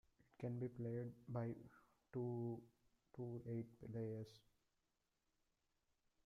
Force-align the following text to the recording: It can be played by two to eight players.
It 0.17 0.41
can 0.41 0.57
be 0.57 0.67
played 0.67 1.13
by 1.29 1.53
two 2.11 2.59
to 3.17 3.39
eight 3.45 3.67
players. 3.81 4.39